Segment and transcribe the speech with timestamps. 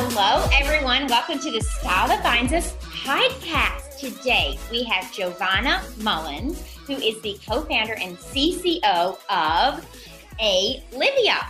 [0.00, 1.08] Hello, everyone.
[1.08, 2.72] Welcome to the Style That Binds Us
[3.04, 3.98] podcast.
[3.98, 9.84] Today, we have Jovana Mullins, who is the co founder and CCO of
[10.40, 11.44] Alivia.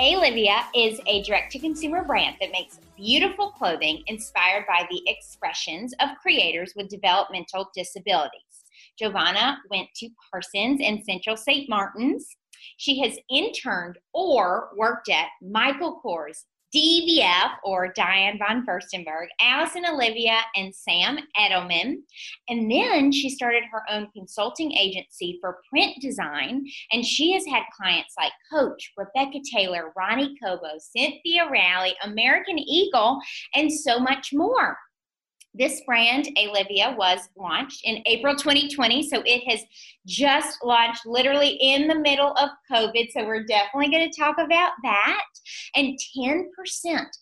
[0.00, 5.00] A Livia is a direct to consumer brand that makes beautiful clothing inspired by the
[5.06, 8.64] expressions of creators with developmental disabilities.
[9.00, 11.68] Jovana went to Parsons and Central St.
[11.68, 12.26] Martin's.
[12.78, 19.88] She has interned or worked at Michael Kors, DVF or Diane von Furstenberg, Alice +
[19.88, 21.96] Olivia, and Sam Edelman.
[22.48, 26.64] And then she started her own consulting agency for print design.
[26.92, 33.18] And she has had clients like Coach, Rebecca Taylor, Ronnie Kobo, Cynthia Rowley, American Eagle,
[33.54, 34.76] and so much more.
[35.52, 39.08] This brand, Alivia, was launched in April 2020.
[39.08, 39.64] So it has
[40.06, 43.10] just launched literally in the middle of COVID.
[43.10, 45.24] So we're definitely going to talk about that.
[45.74, 46.44] And 10%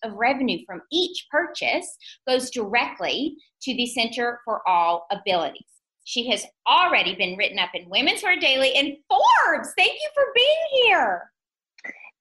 [0.04, 5.64] of revenue from each purchase goes directly to the Center for All Abilities.
[6.04, 9.72] She has already been written up in Women's Wear Daily and Forbes.
[9.76, 11.30] Thank you for being here.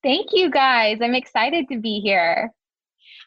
[0.04, 1.00] Thank you guys.
[1.02, 2.54] I'm excited to be here.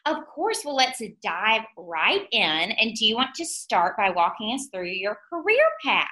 [0.05, 2.41] Of course, well, let's dive right in.
[2.71, 6.07] And do you want to start by walking us through your career path?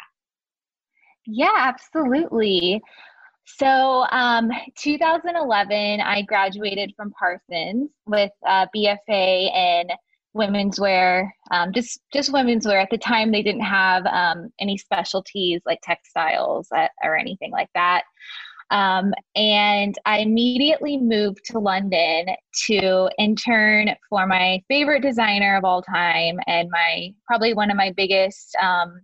[1.25, 2.81] Yeah, absolutely.
[3.45, 9.87] So, um, 2011, I graduated from Parsons with a BFA in
[10.33, 12.79] women's wear, um, just just women's wear.
[12.79, 17.69] At the time, they didn't have um, any specialties like textiles uh, or anything like
[17.73, 18.03] that.
[18.71, 22.27] Um, and I immediately moved to London
[22.67, 27.91] to intern for my favorite designer of all time and my probably one of my
[27.95, 29.01] biggest um,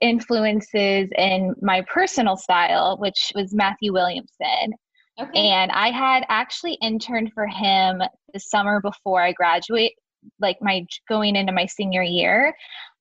[0.00, 4.72] influences in my personal style, which was Matthew Williamson.
[5.20, 5.48] Okay.
[5.48, 9.92] And I had actually interned for him the summer before I graduate,
[10.40, 12.54] like my going into my senior year.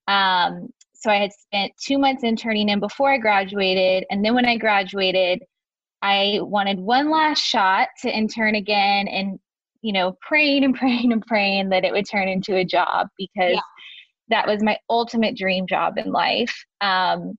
[0.07, 4.05] Um, so I had spent two months interning in before I graduated.
[4.09, 5.41] And then when I graduated,
[6.01, 9.39] I wanted one last shot to intern again and,
[9.81, 13.55] you know, praying and praying and praying that it would turn into a job because
[13.55, 13.61] yeah.
[14.27, 16.53] that was my ultimate dream job in life.
[16.81, 17.37] Um,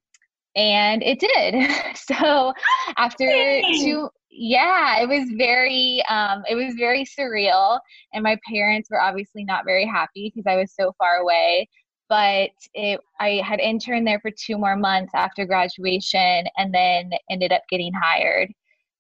[0.57, 1.71] and it did.
[1.95, 2.55] so
[2.97, 7.79] after two, yeah, it was very, um, it was very surreal.
[8.15, 11.69] And my parents were obviously not very happy because I was so far away
[12.11, 17.53] but it, I had interned there for two more months after graduation and then ended
[17.53, 18.53] up getting hired.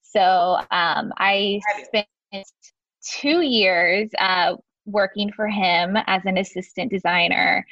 [0.03, 2.07] So um, I spent
[3.05, 4.55] two years uh,
[4.87, 7.67] working for him as an assistant designer.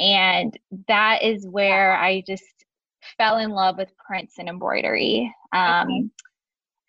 [0.00, 0.58] And
[0.88, 2.44] that is where I just
[3.18, 5.32] fell in love with prints and embroidery.
[5.52, 6.08] Um, okay.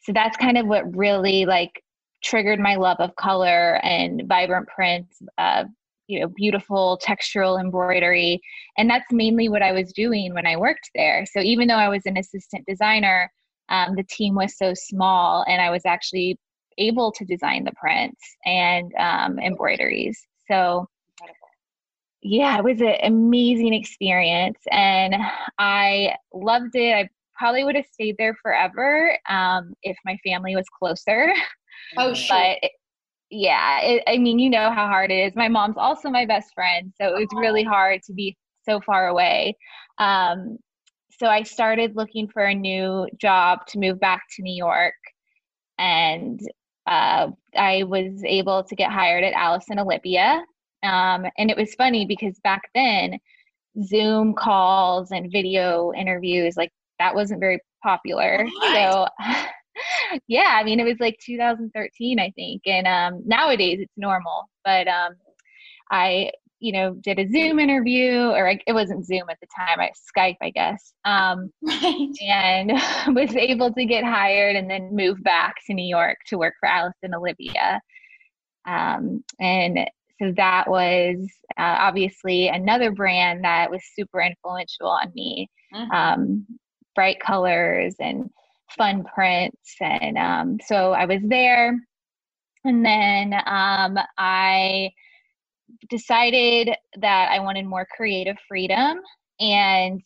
[0.03, 1.83] So that's kind of what really like
[2.23, 5.65] triggered my love of color and vibrant prints, uh,
[6.11, 8.41] you know beautiful textural embroidery.
[8.77, 11.25] And that's mainly what i was doing when i worked there.
[11.25, 13.31] So even though i was an assistant designer
[13.69, 16.37] um, the team was so small and i was actually
[16.77, 20.19] able to design the prints and um, embroideries.
[20.49, 20.87] So
[22.23, 25.15] yeah it was an amazing experience and
[25.57, 26.93] i loved it.
[26.93, 27.09] I
[27.41, 31.33] probably would have stayed there forever um, if my family was closer.
[31.97, 32.37] Oh sure.
[32.37, 32.69] but
[33.31, 35.35] yeah, it, I mean, you know how hard it is.
[35.35, 39.07] My mom's also my best friend, so it was really hard to be so far
[39.07, 39.57] away.
[39.97, 40.57] Um,
[41.17, 44.95] so I started looking for a new job to move back to New York,
[45.79, 46.39] and
[46.87, 50.43] uh, I was able to get hired at Alice + Olivia.
[50.83, 53.17] Um, and it was funny because back then,
[53.83, 58.45] Zoom calls and video interviews like that wasn't very popular.
[58.73, 59.07] So
[60.27, 62.61] yeah, I mean, it was like 2013, I think.
[62.65, 64.49] And um, nowadays it's normal.
[64.63, 65.13] But um,
[65.89, 69.91] I, you know, did a Zoom interview, or it wasn't Zoom at the time, I
[70.15, 70.93] Skype, I guess.
[71.05, 72.09] Um, right.
[72.21, 72.71] And
[73.15, 76.67] was able to get hired and then move back to New York to work for
[76.67, 77.81] Alice + Olivia.
[78.65, 79.89] Um, and
[80.21, 81.17] so that was
[81.57, 85.49] uh, obviously another brand that was super influential on me.
[85.73, 85.91] Mm-hmm.
[85.91, 86.45] Um,
[86.93, 88.29] bright colors and
[88.77, 89.75] fun prints.
[89.79, 91.79] And um, so I was there.
[92.63, 94.91] And then um, I
[95.89, 98.99] decided that I wanted more creative freedom
[99.39, 100.01] and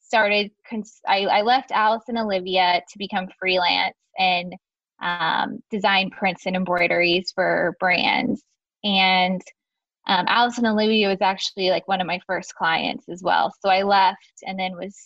[0.00, 0.50] started.
[0.68, 1.72] Cons- I, I left
[2.08, 4.54] and Olivia to become freelance and
[5.00, 8.42] um, design prints and embroideries for brands.
[8.84, 9.40] And
[10.06, 10.26] um,
[10.58, 13.54] and Olivia was actually like one of my first clients as well.
[13.60, 14.96] So I left and then was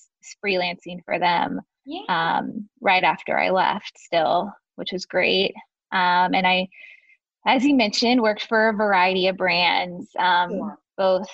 [0.43, 2.39] freelancing for them yeah.
[2.39, 5.55] um, right after I left, still, which was great.
[5.93, 6.69] Um, and I
[7.47, 10.79] as you mentioned, worked for a variety of brands, um, sure.
[10.97, 11.29] both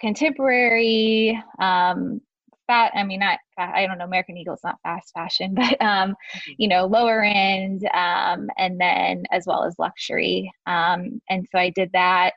[0.00, 2.20] contemporary, um,
[2.66, 2.92] fat.
[2.94, 4.04] I mean, not I don't know.
[4.04, 6.52] American Eagle's not fast fashion, but um, mm-hmm.
[6.58, 10.50] you know, lower end, um, and then as well as luxury.
[10.66, 12.34] Um, and so I did that,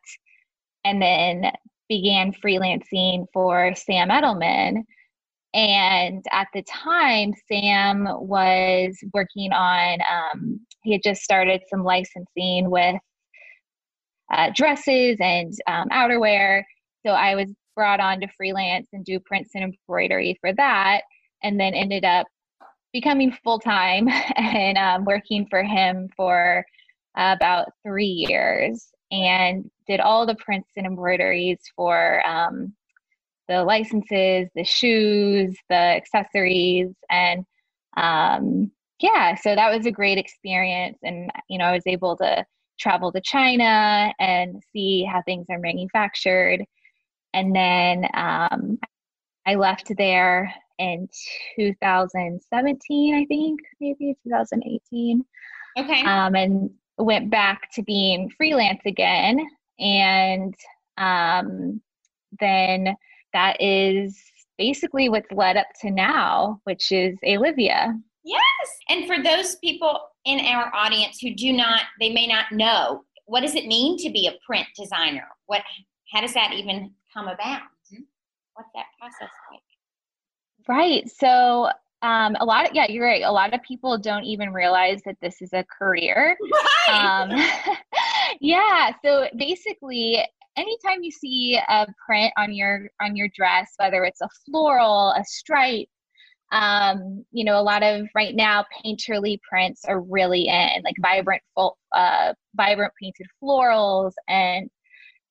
[0.83, 1.51] and then
[1.87, 4.83] began freelancing for Sam Edelman.
[5.55, 12.69] And at the time, Sam was working on, um, he had just started some licensing
[12.69, 12.97] with
[14.33, 16.61] uh, dresses and um, outerwear.
[17.05, 21.03] So I was brought on to freelance and do prints and embroidery for that,
[21.41, 22.27] and then ended up
[22.91, 26.65] becoming full time and um, working for him for
[27.15, 32.73] about three years and did all the prints and embroideries for um,
[33.47, 37.45] the licenses, the shoes, the accessories, and
[37.97, 40.97] um, yeah, so that was a great experience.
[41.03, 42.45] And you know, I was able to
[42.79, 46.63] travel to China and see how things are manufactured.
[47.33, 48.79] And then um,
[49.45, 51.07] I left there in
[51.57, 55.23] 2017, I think, maybe 2018.
[55.77, 56.01] Okay.
[56.03, 59.45] Um, and went back to being freelance again.
[59.79, 60.55] And
[60.97, 61.81] um,
[62.39, 62.95] then
[63.35, 64.17] that is
[64.57, 67.99] basically what's led up to now, which is Alivia.
[68.23, 68.41] Yes.
[68.87, 73.41] And for those people in our audience who do not, they may not know, what
[73.41, 75.27] does it mean to be a print designer?
[75.47, 75.61] What,
[76.13, 77.59] how does that even come about?
[77.93, 78.03] Mm-hmm.
[78.53, 79.61] What's that process like?
[80.69, 81.11] Right.
[81.11, 81.69] So
[82.01, 83.23] um, a lot of yeah, you're right.
[83.23, 86.37] A lot of people don't even realize that this is a career.
[86.87, 87.23] Right.
[87.31, 87.75] Um,
[88.41, 88.91] yeah.
[89.03, 90.23] So basically,
[90.57, 95.23] anytime you see a print on your on your dress, whether it's a floral, a
[95.25, 95.87] stripe,
[96.51, 101.41] um, you know, a lot of right now painterly prints are really in, like vibrant,
[101.53, 104.69] full, uh, vibrant painted florals, and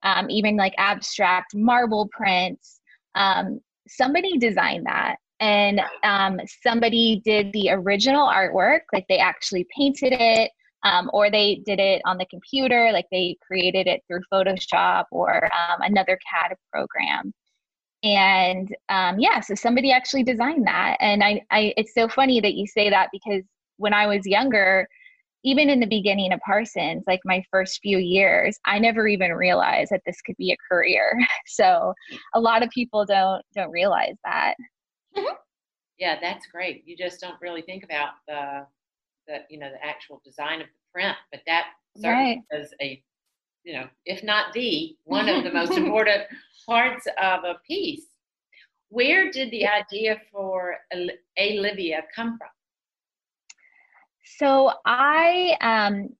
[0.03, 2.81] um, even like abstract marble prints.
[3.15, 10.12] Um, somebody designed that and um, somebody did the original artwork like they actually painted
[10.12, 10.50] it
[10.84, 15.44] um, or they did it on the computer like they created it through photoshop or
[15.46, 17.32] um, another cad program
[18.02, 22.54] and um, yeah so somebody actually designed that and I, I it's so funny that
[22.54, 23.42] you say that because
[23.78, 24.86] when i was younger
[25.46, 29.90] even in the beginning of parsons like my first few years i never even realized
[29.90, 31.92] that this could be a career so
[32.34, 34.54] a lot of people don't don't realize that
[35.16, 35.34] Mm-hmm.
[35.98, 36.82] Yeah, that's great.
[36.86, 38.66] You just don't really think about the,
[39.26, 41.67] the you know, the actual design of the print, but that
[41.97, 42.61] certainly right.
[42.61, 43.03] is a,
[43.65, 46.23] you know, if not the one of the most important
[46.67, 48.06] parts of a piece.
[48.88, 50.76] Where did the idea for
[51.38, 52.49] Alivia come from?
[54.38, 56.11] So I um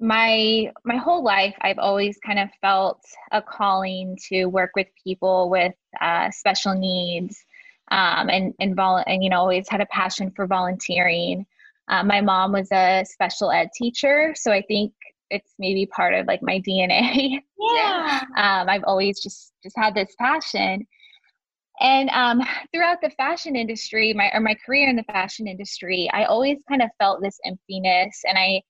[0.00, 3.00] my my whole life I've always kind of felt
[3.32, 7.44] a calling to work with people with uh, special needs
[7.92, 11.46] um, and and, vol- and you know always had a passion for volunteering.
[11.92, 14.94] Uh, my mom was a special ed teacher, so I think
[15.28, 17.38] it's maybe part of like my DNA.
[17.74, 18.22] Yeah.
[18.36, 20.84] um, I've always just just had this passion,
[21.80, 22.42] and um,
[22.72, 26.82] throughout the fashion industry, my or my career in the fashion industry, I always kind
[26.82, 28.62] of felt this emptiness, and I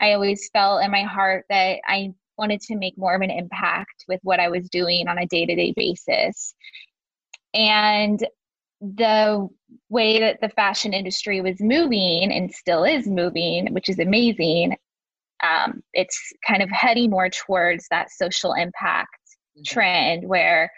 [0.00, 4.04] I always felt in my heart that I wanted to make more of an impact
[4.06, 6.54] with what I was doing on a day to day basis.
[7.52, 8.24] And
[8.80, 9.48] the
[9.88, 14.76] way that the fashion industry was moving and still is moving, which is amazing,
[15.42, 19.18] um, it's kind of heading more towards that social impact
[19.56, 19.62] mm-hmm.
[19.64, 20.70] trend where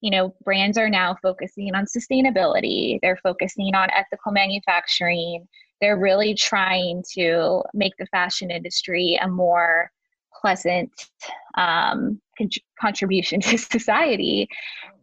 [0.00, 5.46] you know brands are now focusing on sustainability they're focusing on ethical manufacturing
[5.80, 9.90] they're really trying to make the fashion industry a more
[10.40, 10.92] pleasant
[11.56, 14.46] um, con- contribution to society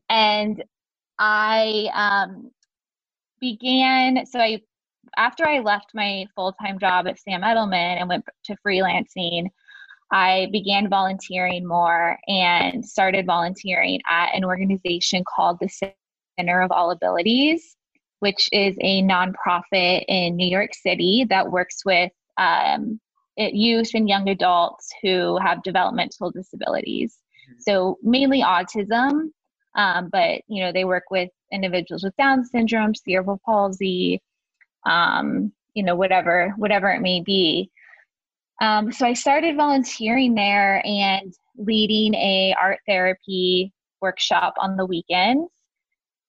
[0.10, 0.64] and
[1.22, 2.50] I um,
[3.40, 4.60] began, so I,
[5.18, 9.48] after I left my full time job at Sam Edelman and went to freelancing,
[10.12, 15.70] I began volunteering more and started volunteering at an organization called the
[16.40, 17.76] Center of All Abilities,
[18.20, 23.00] which is a nonprofit in New York City that works with um,
[23.38, 27.20] youth and young adults who have developmental disabilities.
[27.48, 27.60] Mm-hmm.
[27.60, 29.30] So, mainly autism,
[29.76, 34.22] um, but you know they work with individuals with Down syndrome, cerebral palsy,
[34.86, 37.70] um, you know whatever whatever it may be.
[38.62, 45.50] Um, so I started volunteering there and leading a art therapy workshop on the weekends.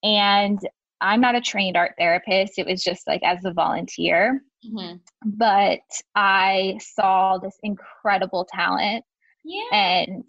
[0.02, 0.58] And
[1.00, 2.58] I'm not a trained art therapist.
[2.58, 4.42] It was just like as a volunteer.
[4.66, 4.96] Mm-hmm.
[5.24, 5.80] But
[6.14, 9.04] I saw this incredible talent
[9.44, 9.64] Yeah.
[9.72, 10.24] And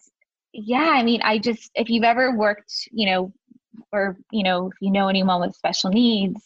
[0.53, 3.33] yeah, I mean, I just, if you've ever worked, you know,
[3.91, 6.41] or, you know, if you know anyone with special needs,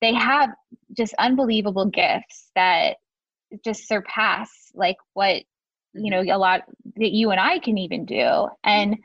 [0.00, 0.50] they have
[0.96, 2.96] just unbelievable gifts that
[3.64, 5.42] just surpass like what,
[5.94, 6.62] you know, a lot
[6.96, 8.48] that you and I can even do.
[8.64, 8.96] And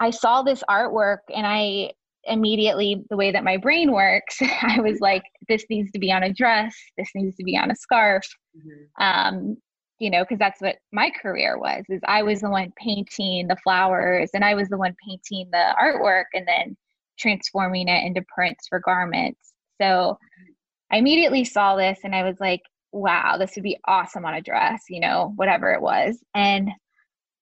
[0.00, 1.92] I saw this artwork and I
[2.24, 6.24] immediately, the way that my brain works, I was like, this needs to be on
[6.24, 8.26] a dress, this needs to be on a scarf.
[8.56, 9.02] Mm-hmm.
[9.02, 9.56] Um,
[9.98, 13.56] you know, because that's what my career was, is I was the one painting the
[13.56, 16.76] flowers and I was the one painting the artwork and then
[17.18, 19.52] transforming it into prints for garments.
[19.80, 20.18] So
[20.90, 22.60] I immediately saw this and I was like,
[22.92, 26.18] wow, this would be awesome on a dress, you know, whatever it was.
[26.34, 26.70] And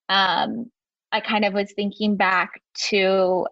[0.08, 0.70] um
[1.12, 3.46] I kind of was thinking back to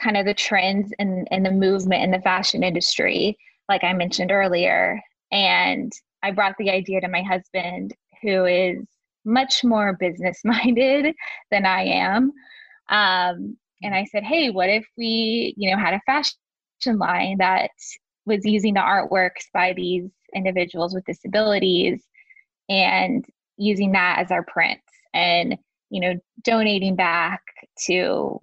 [0.00, 3.36] kind of the trends and, and the movement in the fashion industry,
[3.68, 5.00] like I mentioned earlier.
[5.30, 7.94] And I brought the idea to my husband,
[8.26, 8.78] who is
[9.24, 11.14] much more business minded
[11.50, 12.32] than I am.
[12.88, 17.70] Um, and I said, hey, what if we, you know, had a fashion line that
[18.24, 22.02] was using the artworks by these individuals with disabilities
[22.68, 23.24] and
[23.56, 24.82] using that as our prints
[25.14, 25.56] and
[25.90, 27.42] you know, donating back
[27.86, 28.40] to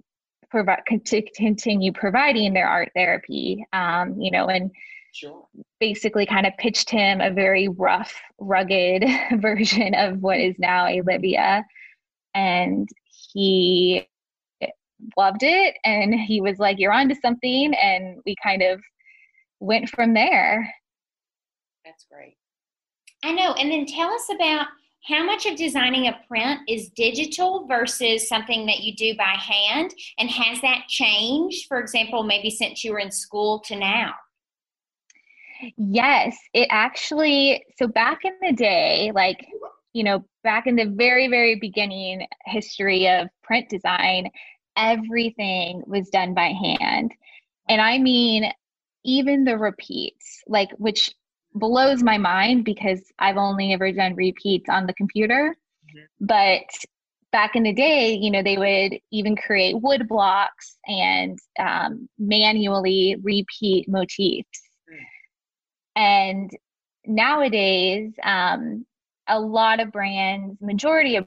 [0.50, 3.66] provide to continue providing their art therapy.
[3.72, 4.70] Um, you know, and
[5.14, 5.46] sure.
[5.80, 9.04] basically kind of pitched him a very rough, rugged
[9.40, 11.62] version of what is now Alivia.
[12.34, 12.88] and
[13.32, 14.06] he
[15.16, 18.80] loved it and he was like you're on to something and we kind of
[19.60, 20.72] went from there
[21.84, 22.36] that's great
[23.22, 24.66] i know and then tell us about
[25.04, 29.92] how much of designing a print is digital versus something that you do by hand?
[30.18, 34.14] And has that changed, for example, maybe since you were in school to now?
[35.76, 39.46] Yes, it actually, so back in the day, like,
[39.92, 44.30] you know, back in the very, very beginning history of print design,
[44.76, 47.12] everything was done by hand.
[47.68, 48.50] And I mean,
[49.04, 51.14] even the repeats, like, which
[51.54, 55.54] blows my mind because I've only ever done repeats on the computer.
[55.86, 56.26] Mm-hmm.
[56.26, 56.68] But
[57.30, 63.16] back in the day, you know, they would even create wood blocks and um, manually
[63.22, 64.63] repeat motifs.
[65.96, 66.50] And
[67.06, 68.84] nowadays, um,
[69.28, 71.26] a lot of brands, majority of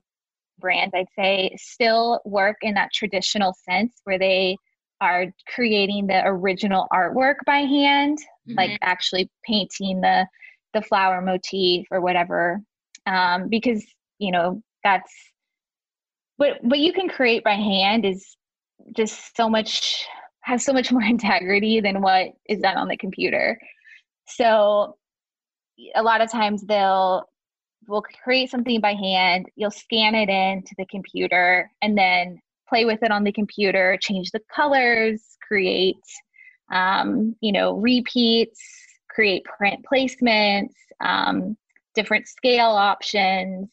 [0.60, 4.58] brands, I'd say, still work in that traditional sense where they
[5.02, 8.58] are creating the original artwork by hand, mm-hmm.
[8.58, 10.28] like actually painting the
[10.74, 12.60] the flower motif or whatever,
[13.06, 13.86] um, because
[14.20, 15.12] you know that's
[16.38, 18.36] what what you can create by hand is
[18.96, 20.06] just so much
[20.42, 23.60] has so much more integrity than what is done on the computer.
[24.28, 24.98] So
[25.96, 27.26] a lot of times they'll
[27.88, 33.02] will create something by hand, you'll scan it into the computer and then play with
[33.02, 35.96] it on the computer, change the colors, create,
[36.72, 38.62] um, you know, repeats,
[39.10, 41.56] create print placements, um,
[41.96, 43.70] different scale options.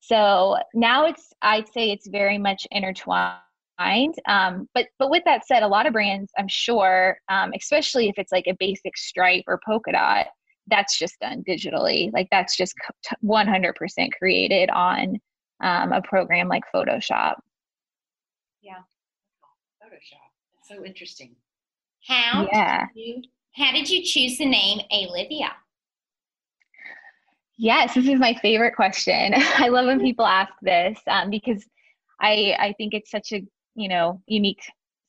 [0.00, 3.40] So now it's, I'd say it's very much intertwined.
[3.78, 8.18] Um, but but with that said, a lot of brands, I'm sure, um, especially if
[8.18, 10.26] it's like a basic stripe or polka dot,
[10.68, 12.12] that's just done digitally.
[12.12, 12.74] Like that's just
[13.24, 15.18] 100% created on
[15.62, 17.34] um, a program like Photoshop.
[18.62, 18.80] Yeah.
[19.82, 20.26] Photoshop.
[20.54, 21.36] That's so interesting.
[22.06, 22.86] How yeah.
[22.94, 23.22] did you
[23.54, 25.48] how did you choose the name Alivia?
[27.58, 29.32] Yes, this is my favorite question.
[29.36, 31.64] I love when people ask this um, because
[32.20, 33.42] I I think it's such a
[33.76, 34.62] you know unique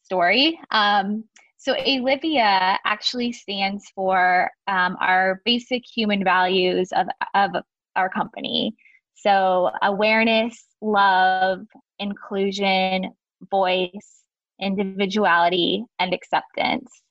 [0.04, 0.60] story.
[0.72, 1.24] Um,
[1.58, 7.52] so Alivia actually stands for um, our basic human values of of
[7.96, 8.76] our company.
[9.16, 11.66] So awareness, love,
[12.00, 13.12] inclusion,
[13.50, 14.24] voice,
[14.62, 17.02] individuality, and acceptance.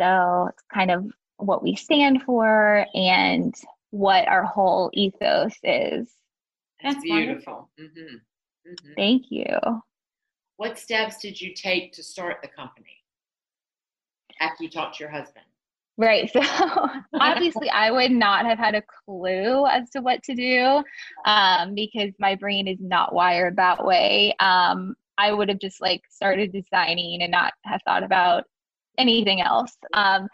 [0.00, 1.04] So it's kind of
[1.36, 3.54] what we stand for and
[3.90, 6.10] what our whole ethos is.
[6.82, 7.70] That's, That's beautiful.
[7.80, 8.16] Mm-hmm.
[8.70, 8.92] Mm-hmm.
[8.96, 9.46] Thank you.
[10.58, 13.04] What steps did you take to start the company
[14.40, 15.44] after you talked to your husband?
[15.96, 16.28] Right.
[16.32, 16.40] So
[17.14, 20.82] obviously, I would not have had a clue as to what to do
[21.24, 24.34] um, because my brain is not wired that way.
[24.40, 28.42] Um, I would have just like started designing and not have thought about
[28.98, 29.76] anything else.
[29.92, 30.26] Um,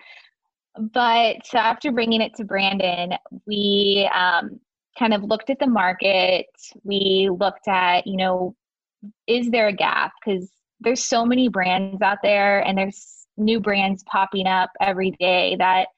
[0.94, 3.12] but so after bringing it to Brandon,
[3.46, 4.58] we um,
[4.98, 6.46] kind of looked at the market.
[6.82, 8.56] We looked at, you know,
[9.26, 10.12] is there a gap?
[10.24, 15.56] Because there's so many brands out there and there's new brands popping up every day
[15.58, 15.88] that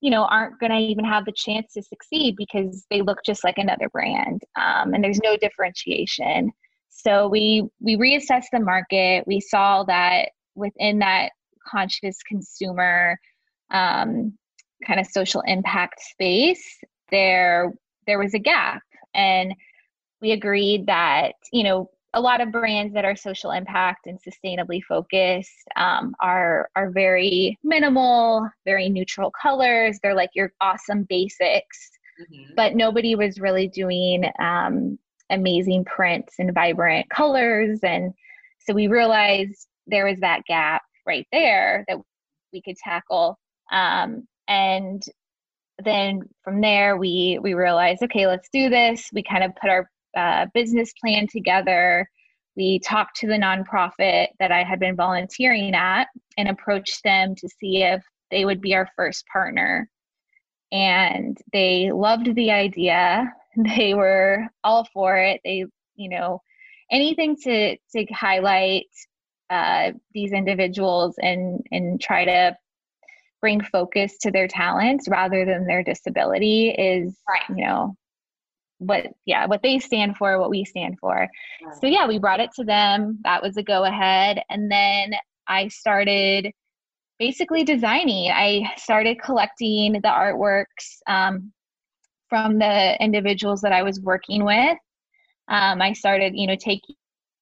[0.00, 3.42] you know aren't going to even have the chance to succeed because they look just
[3.42, 6.50] like another brand um, and there's no differentiation.
[6.90, 9.24] So we we reassessed the market.
[9.26, 11.30] We saw that within that
[11.68, 13.18] conscious consumer
[13.70, 14.36] um,
[14.86, 16.78] kind of social impact space
[17.10, 17.72] there
[18.06, 18.82] there was a gap.
[19.14, 19.54] And
[20.20, 24.82] we agreed that you know a lot of brands that are social impact and sustainably
[24.82, 29.98] focused um, are are very minimal, very neutral colors.
[30.02, 32.54] They're like your awesome basics, mm-hmm.
[32.56, 37.80] but nobody was really doing um, amazing prints and vibrant colors.
[37.82, 38.14] And
[38.60, 41.98] so we realized there was that gap right there that
[42.50, 43.38] we could tackle.
[43.70, 45.02] Um, and
[45.84, 49.10] then from there, we we realized, okay, let's do this.
[49.12, 52.08] We kind of put our uh, business plan together.
[52.56, 56.08] We talked to the nonprofit that I had been volunteering at
[56.38, 59.88] and approached them to see if they would be our first partner.
[60.72, 63.32] And they loved the idea.
[63.78, 65.40] They were all for it.
[65.42, 66.42] They, you know,
[66.90, 68.84] anything to to highlight
[69.48, 72.56] uh, these individuals and and try to
[73.40, 77.48] bring focus to their talents rather than their disability is right.
[77.48, 77.96] you know
[78.78, 81.28] what yeah what they stand for what we stand for.
[81.80, 83.18] So yeah we brought it to them.
[83.24, 84.42] That was a go ahead.
[84.50, 85.12] And then
[85.48, 86.50] i started
[87.18, 88.30] basically designing.
[88.30, 91.52] I started collecting the artworks um,
[92.28, 94.78] from the individuals that i was working with.
[95.48, 96.96] Um, i started you know taking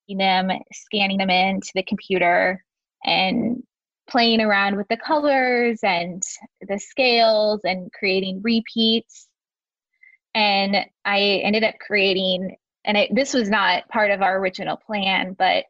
[0.09, 2.63] them scanning them into the computer
[3.05, 3.63] and
[4.09, 6.23] playing around with the colors and
[6.69, 9.29] the scales and creating repeats
[10.35, 15.35] and I ended up creating, and it, this was not part of our original plan,
[15.39, 15.65] but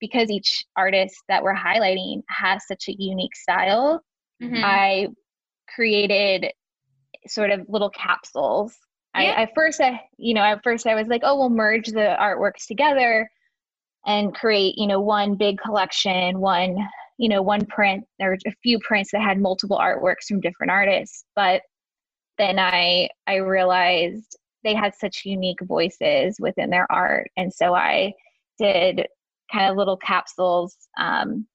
[0.00, 4.02] because each artist that we're highlighting has such a unique style,
[4.42, 4.62] mm-hmm.
[4.62, 5.08] I
[5.74, 6.52] created
[7.26, 8.76] sort of little capsules.
[9.14, 9.22] Yeah.
[9.22, 12.16] I, at first, I, you know, at first I was like, oh, we'll merge the
[12.20, 13.28] artworks together
[14.06, 16.76] and create, you know, one big collection, one,
[17.16, 18.04] you know, one print.
[18.18, 21.62] There were a few prints that had multiple artworks from different artists, but
[22.38, 28.14] then I I realized they had such unique voices within their art, and so I
[28.58, 29.06] did
[29.52, 31.46] kind of little capsules um,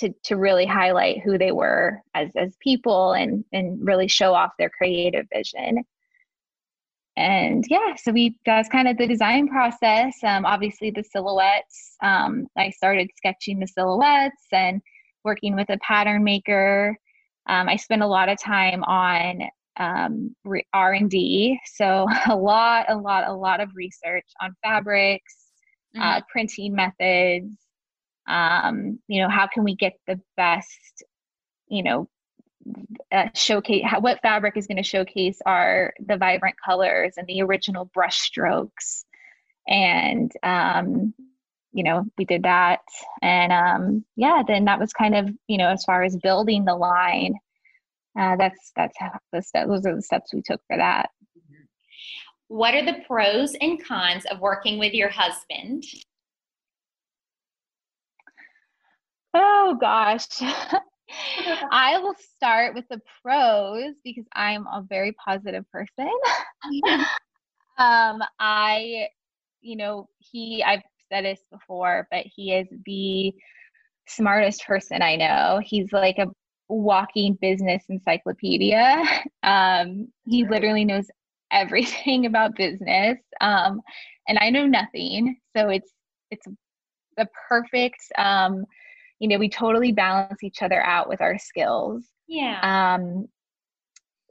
[0.00, 4.52] to to really highlight who they were as as people and and really show off
[4.58, 5.84] their creative vision.
[7.18, 10.14] And yeah, so we that's kind of the design process.
[10.22, 11.96] Um, obviously, the silhouettes.
[12.02, 14.82] Um, I started sketching the silhouettes and
[15.24, 16.96] working with a pattern maker.
[17.48, 19.42] Um, I spent a lot of time on
[19.78, 20.34] um,
[20.72, 25.36] r&d so a lot a lot a lot of research on fabrics
[25.96, 26.08] uh, mm-hmm.
[26.08, 27.54] uh, printing methods
[28.28, 31.04] um, you know how can we get the best
[31.68, 32.08] you know
[33.12, 37.42] uh, showcase how, what fabric is going to showcase our the vibrant colors and the
[37.42, 39.04] original brush strokes.
[39.68, 41.14] And um,
[41.72, 42.80] you know we did that.
[43.22, 46.74] And um, yeah then that was kind of you know as far as building the
[46.76, 47.34] line
[48.18, 51.10] uh, that's that's how the step, those are the steps we took for that.
[52.48, 55.84] What are the pros and cons of working with your husband?
[59.34, 60.26] Oh gosh.
[61.70, 66.10] I will start with the pros because I'm a very positive person.
[67.78, 69.08] um, I,
[69.60, 73.32] you know, he, I've said this before, but he is the
[74.08, 75.60] smartest person I know.
[75.62, 76.28] He's like a
[76.68, 79.02] walking business encyclopedia.
[79.42, 81.06] Um, he literally knows
[81.52, 83.80] everything about business, um,
[84.26, 85.38] and I know nothing.
[85.56, 85.92] So it's
[86.32, 86.48] it's
[87.16, 88.00] the perfect.
[88.18, 88.64] Um,
[89.20, 92.04] you know, we totally balance each other out with our skills.
[92.26, 92.58] Yeah.
[92.60, 93.28] Um,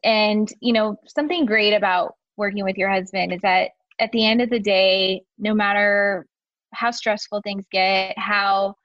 [0.04, 4.42] and you know, something great about working with your husband is that at the end
[4.42, 6.26] of the day, no matter
[6.74, 8.76] how stressful things get, how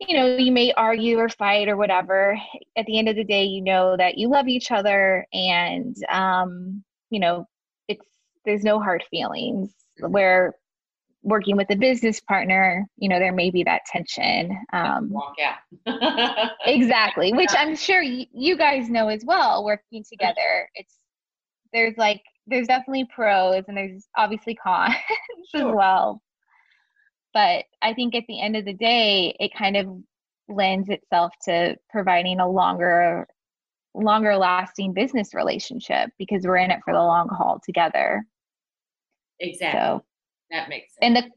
[0.00, 2.38] you know, you may argue or fight or whatever.
[2.76, 6.82] At the end of the day, you know that you love each other and, um,
[7.10, 7.46] you know,
[7.88, 8.04] it's,
[8.44, 10.12] there's no hard feelings mm-hmm.
[10.12, 10.54] where
[11.22, 14.56] working with a business partner, you know, there may be that tension.
[14.72, 15.36] Um, Walk
[15.86, 16.50] out.
[16.66, 19.64] exactly, which I'm sure y- you guys know as well.
[19.64, 20.98] Working together, it's
[21.72, 24.94] there's like there's definitely pros and there's obviously cons
[25.54, 25.70] sure.
[25.70, 26.20] as well
[27.34, 29.86] but i think at the end of the day it kind of
[30.48, 33.26] lends itself to providing a longer
[33.94, 38.24] longer lasting business relationship because we're in it for the long haul together.
[39.40, 39.80] Exactly.
[39.80, 40.04] So,
[40.50, 40.98] that makes sense.
[41.02, 41.30] and the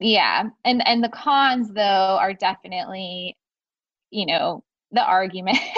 [0.00, 1.80] yeah and and the cons though
[2.20, 3.36] are definitely
[4.10, 5.60] you know the arguments.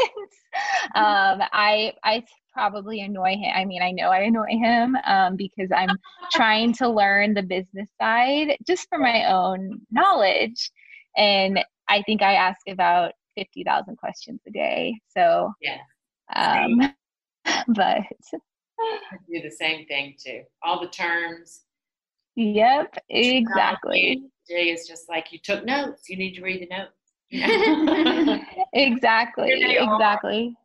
[0.96, 3.52] Um, I I probably annoy him.
[3.54, 5.90] I mean, I know I annoy him um, because I'm
[6.32, 10.70] trying to learn the business side just for my own knowledge.
[11.16, 15.00] And I think I ask about 50,000 questions a day.
[15.16, 15.78] So, yeah.
[16.34, 16.94] Um,
[17.74, 18.02] but
[18.80, 20.42] I do the same thing too.
[20.62, 21.62] All the terms.
[22.36, 24.22] Yep, exactly.
[24.48, 26.08] Jay is just like, you took notes.
[26.08, 26.94] You need to read the notes.
[28.72, 29.52] exactly.
[29.52, 30.56] Exactly.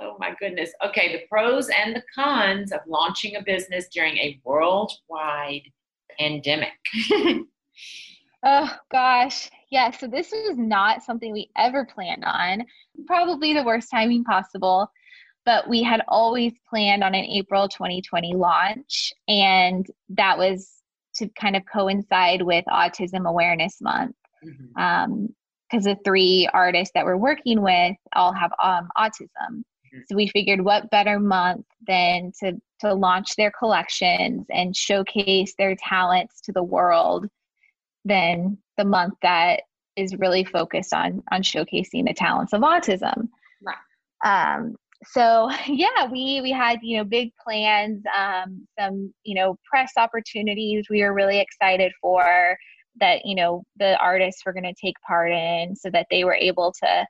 [0.00, 0.70] Oh my goodness.
[0.84, 5.62] Okay, the pros and the cons of launching a business during a worldwide
[6.18, 6.72] pandemic.
[8.44, 9.50] oh gosh.
[9.70, 12.64] Yeah, so this was not something we ever planned on.
[13.06, 14.90] Probably the worst timing possible.
[15.44, 20.70] But we had always planned on an April 2020 launch, and that was
[21.16, 24.14] to kind of coincide with Autism Awareness Month.
[24.44, 24.80] Mm-hmm.
[24.80, 25.34] Um,
[25.72, 29.62] because the three artists that we're working with all have um, autism.
[30.08, 35.76] So we figured what better month than to to launch their collections and showcase their
[35.76, 37.26] talents to the world
[38.04, 39.62] than the month that
[39.96, 43.28] is really focused on on showcasing the talents of autism.
[43.62, 43.76] Right.
[44.24, 49.92] Um, so yeah, we we had you know big plans, um, some you know press
[49.96, 52.56] opportunities we were really excited for
[53.00, 56.34] that you know the artists were going to take part in, so that they were
[56.34, 57.06] able to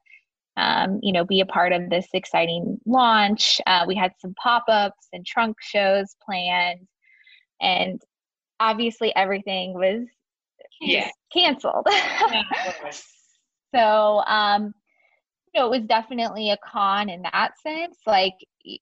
[0.56, 3.60] um, you know be a part of this exciting launch.
[3.66, 6.86] Uh, we had some pop ups and trunk shows planned,
[7.60, 8.00] and
[8.60, 10.06] obviously everything was
[10.80, 11.08] yeah.
[11.32, 11.86] canceled.
[13.74, 14.74] so um,
[15.52, 17.98] you know, it was definitely a con in that sense.
[18.06, 18.34] Like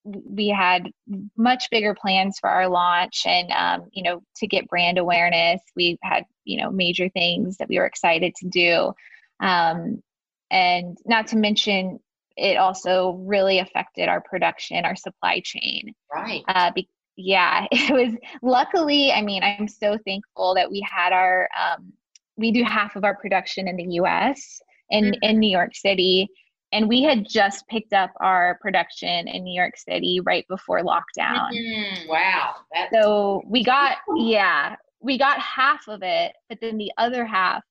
[0.04, 0.90] we had
[1.36, 5.98] much bigger plans for our launch and, um, you know, to get brand awareness, we
[6.02, 8.92] had, you know, major things that we were excited to do.
[9.40, 10.02] Um,
[10.50, 12.00] and not to mention,
[12.36, 15.94] it also really affected our production, our supply chain.
[16.12, 16.42] Right.
[16.48, 21.48] Uh, be- yeah, it was luckily, I mean, I'm so thankful that we had our,
[21.58, 21.92] um,
[22.36, 25.22] we do half of our production in the US in, mm-hmm.
[25.22, 26.30] in New York City
[26.72, 31.50] and we had just picked up our production in New York City right before lockdown.
[31.52, 32.54] Mm, wow.
[32.72, 37.62] That's- so we got, yeah, we got half of it, but then the other half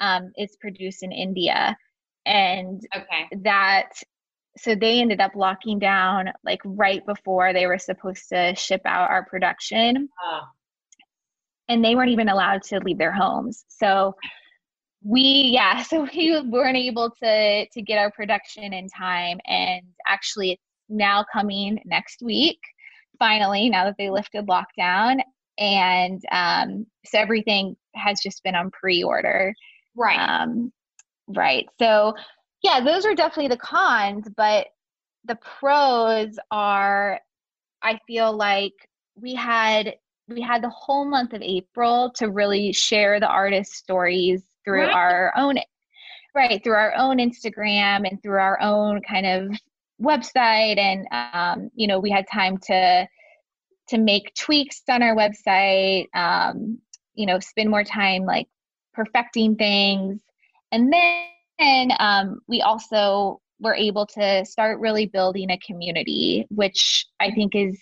[0.00, 1.76] um, is produced in India.
[2.28, 3.28] And okay.
[3.42, 3.90] that,
[4.58, 9.10] so they ended up locking down like right before they were supposed to ship out
[9.10, 10.08] our production.
[10.24, 10.40] Oh.
[11.68, 13.64] And they weren't even allowed to leave their homes.
[13.68, 14.14] So
[15.02, 20.52] we yeah so we weren't able to to get our production in time and actually
[20.52, 22.58] it's now coming next week
[23.18, 25.20] finally now that they lifted lockdown
[25.58, 29.54] and um so everything has just been on pre-order
[29.94, 30.72] right um
[31.28, 31.66] right.
[31.78, 32.14] So
[32.62, 34.66] yeah those are definitely the cons but
[35.26, 37.20] the pros are
[37.82, 38.72] i feel like
[39.14, 39.94] we had
[40.28, 44.94] we had the whole month of april to really share the artist stories through right.
[44.94, 45.56] our own
[46.34, 49.56] right through our own instagram and through our own kind of
[50.00, 50.78] website.
[50.78, 53.06] And um, you know we had time to
[53.88, 56.78] to make tweaks on our website um,
[57.14, 58.46] you know spend more time like
[58.94, 60.20] perfecting things
[60.72, 67.30] and then um, we also were able to start really building a community which i
[67.30, 67.78] think is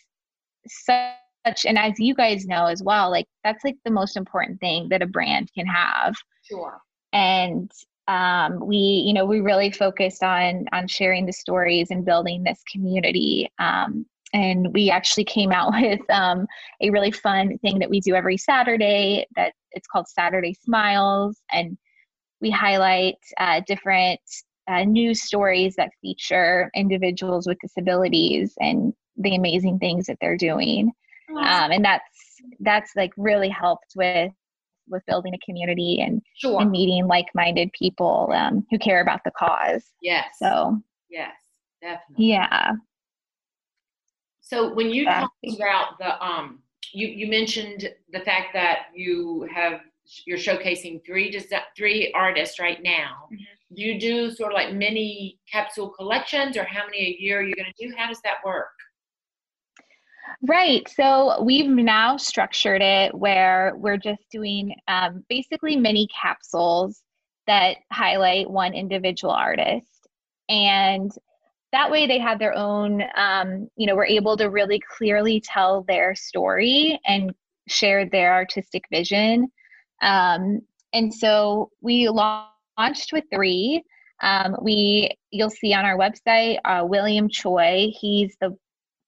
[0.66, 4.88] such and as you guys know as well like that's like the most important thing
[4.88, 6.14] that a brand can have
[6.49, 6.81] Sure.
[7.12, 7.70] And
[8.09, 12.62] um, we, you know, we really focused on on sharing the stories and building this
[12.70, 13.51] community.
[13.59, 16.46] Um, and we actually came out with um,
[16.81, 19.27] a really fun thing that we do every Saturday.
[19.37, 21.77] That it's called Saturday Smiles, and
[22.40, 24.20] we highlight uh, different
[24.68, 30.92] uh, news stories that feature individuals with disabilities and the amazing things that they're doing.
[31.31, 32.05] Um, and that's
[32.61, 34.33] that's like really helped with
[34.88, 36.61] with building a community and, sure.
[36.61, 39.83] and meeting like-minded people um, who care about the cause.
[40.01, 40.27] Yes.
[40.38, 40.81] So.
[41.11, 41.35] Yes,
[41.83, 42.27] definitely.
[42.27, 42.72] Yeah.
[44.40, 46.61] So when you talk about the um,
[46.92, 49.81] you you mentioned the fact that you have
[50.27, 53.29] you're showcasing three desi- three artists right now.
[53.33, 53.42] Mm-hmm.
[53.75, 57.73] You do sort of like mini capsule collections, or how many a year you're going
[57.77, 57.95] to do?
[57.97, 58.69] How does that work?
[60.42, 60.88] Right.
[60.88, 67.03] So we've now structured it where we're just doing um, basically mini capsules
[67.47, 70.09] that highlight one individual artist.
[70.49, 71.11] And
[71.73, 75.83] that way they have their own, um, you know, we're able to really clearly tell
[75.83, 77.33] their story and
[77.69, 79.49] share their artistic vision.
[80.03, 80.61] Um,
[80.93, 83.83] and so we launched with three.
[84.23, 87.93] Um, we you'll see on our website uh, William Choi.
[88.01, 88.57] He's the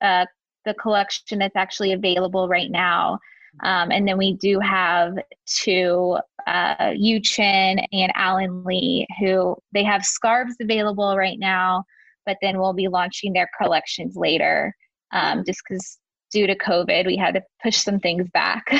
[0.00, 0.26] uh,
[0.64, 3.18] the collection that's actually available right now.
[3.62, 5.14] Um, and then we do have
[5.46, 11.84] two, uh, Yu Chin and Alan Lee, who they have scarves available right now,
[12.26, 14.74] but then we'll be launching their collections later.
[15.12, 15.98] Um, just because
[16.30, 18.72] due to COVID, we had to push some things back.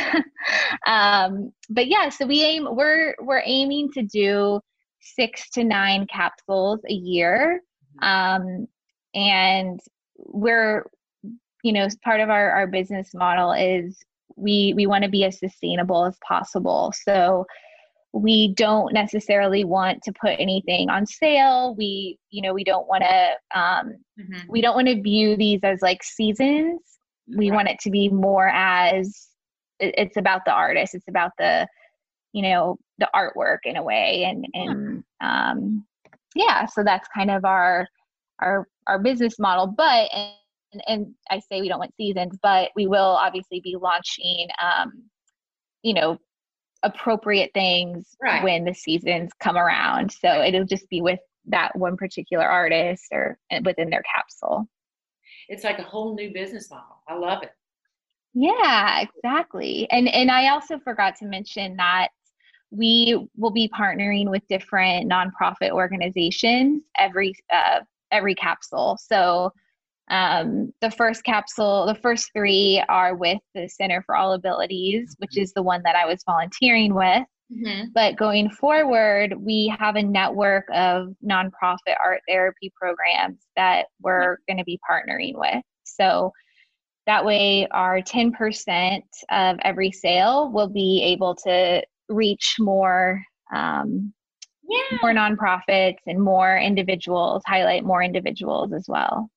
[0.86, 4.60] um, but yeah, so we aim we're we're aiming to do
[5.00, 7.62] six to nine capsules a year,
[8.02, 8.66] um,
[9.14, 9.80] and
[10.16, 10.84] we're
[11.62, 13.98] you know part of our our business model is
[14.36, 16.92] we we want to be as sustainable as possible.
[17.04, 17.46] So
[18.12, 23.02] we don't necessarily want to put anything on sale we you know we don't want
[23.02, 24.40] to um, mm-hmm.
[24.48, 26.80] we don't want to view these as like seasons
[27.36, 29.28] we want it to be more as
[29.80, 31.66] it's about the artist it's about the
[32.32, 35.84] you know the artwork in a way and and um
[36.34, 37.86] yeah so that's kind of our
[38.40, 42.86] our our business model but and, and i say we don't want seasons but we
[42.86, 45.02] will obviously be launching um
[45.82, 46.18] you know
[46.82, 48.44] appropriate things right.
[48.44, 53.38] when the seasons come around so it'll just be with that one particular artist or
[53.64, 54.68] within their capsule
[55.48, 57.02] it's like a whole new business model.
[57.08, 57.50] I love it.
[58.34, 59.88] Yeah, exactly.
[59.90, 62.08] And and I also forgot to mention that
[62.70, 67.80] we will be partnering with different nonprofit organizations every uh,
[68.12, 68.98] every capsule.
[69.00, 69.52] So
[70.10, 75.36] um, the first capsule, the first three are with the Center for All Abilities, which
[75.36, 77.24] is the one that I was volunteering with.
[77.52, 77.88] Mm-hmm.
[77.94, 84.52] But going forward, we have a network of nonprofit art therapy programs that we're mm-hmm.
[84.52, 85.62] going to be partnering with.
[85.84, 86.32] So
[87.06, 93.22] that way, our 10% of every sale will be able to reach more.
[93.54, 94.12] Um,
[94.70, 94.98] yeah.
[95.00, 99.30] more nonprofits and more individuals highlight more individuals as well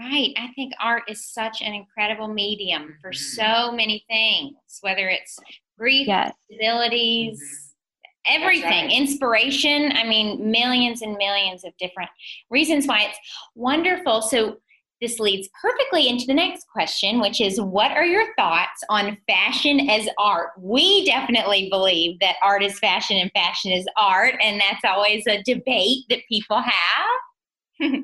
[0.00, 5.38] right i think art is such an incredible medium for so many things whether it's
[5.80, 6.32] grief, yes.
[6.48, 8.42] disabilities, mm-hmm.
[8.42, 8.92] everything, right.
[8.92, 9.92] inspiration.
[9.92, 12.10] I mean, millions and millions of different
[12.50, 13.18] reasons why it's
[13.56, 14.22] wonderful.
[14.22, 14.58] So,
[15.00, 19.88] this leads perfectly into the next question, which is what are your thoughts on fashion
[19.88, 20.50] as art?
[20.58, 25.42] We definitely believe that art is fashion and fashion is art, and that's always a
[25.42, 27.92] debate that people have.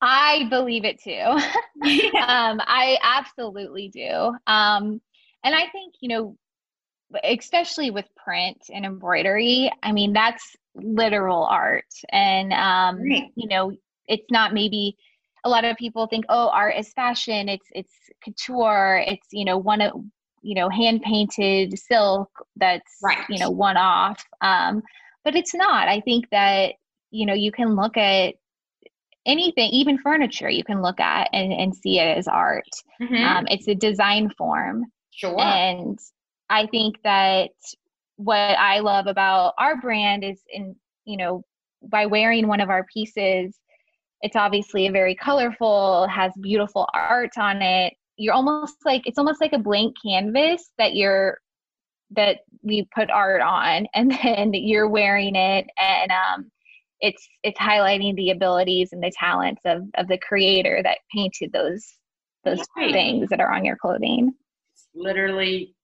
[0.00, 1.12] I believe it too.
[2.18, 4.34] um, I absolutely do.
[4.46, 5.00] Um,
[5.42, 6.36] and I think, you know,
[7.24, 13.24] especially with print and embroidery i mean that's literal art and um right.
[13.34, 13.72] you know
[14.06, 14.96] it's not maybe
[15.44, 19.58] a lot of people think oh art is fashion it's it's couture it's you know
[19.58, 19.92] one of
[20.42, 23.24] you know hand painted silk that's right.
[23.28, 24.82] you know one off um
[25.24, 26.74] but it's not i think that
[27.10, 28.34] you know you can look at
[29.26, 32.64] anything even furniture you can look at and, and see it as art
[33.00, 33.24] mm-hmm.
[33.24, 35.98] um, it's a design form sure and
[36.50, 37.52] I think that
[38.16, 40.74] what I love about our brand is in,
[41.06, 41.44] you know,
[41.82, 43.56] by wearing one of our pieces,
[44.20, 47.94] it's obviously a very colorful, has beautiful art on it.
[48.16, 51.38] You're almost like it's almost like a blank canvas that you're
[52.10, 56.50] that we put art on and then you're wearing it and um
[57.00, 61.86] it's it's highlighting the abilities and the talents of of the creator that painted those
[62.44, 62.92] those right.
[62.92, 64.32] things that are on your clothing.
[64.94, 65.74] literally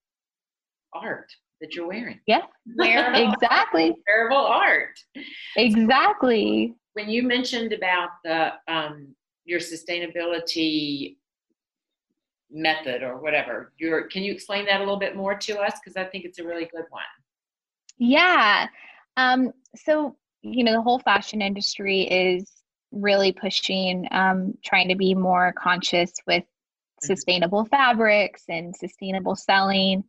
[0.94, 2.20] art that you're wearing.
[2.26, 2.42] Yeah.
[2.76, 3.84] Wearable exactly.
[3.84, 4.98] Art, wearable art.
[5.56, 6.74] Exactly.
[6.94, 11.16] When you mentioned about the um, your sustainability
[12.50, 15.74] method or whatever, your can you explain that a little bit more to us?
[15.82, 17.02] Because I think it's a really good one.
[17.98, 18.66] Yeah.
[19.16, 20.16] Um, so
[20.52, 22.50] you know the whole fashion industry is
[22.92, 27.06] really pushing um, trying to be more conscious with mm-hmm.
[27.06, 30.04] sustainable fabrics and sustainable selling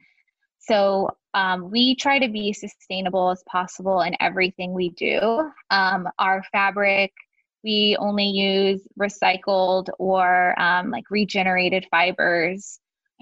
[0.59, 5.51] so um, we try to be sustainable as possible in everything we do.
[5.69, 7.13] Um, our fabric,
[7.63, 12.79] we only use recycled or um, like regenerated fibers.